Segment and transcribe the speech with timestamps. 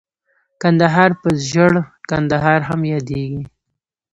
[0.61, 1.73] کندهار په ژړ
[2.09, 3.43] کندهار هم ياديږي.